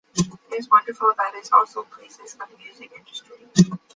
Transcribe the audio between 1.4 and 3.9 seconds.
also pleases the music industry.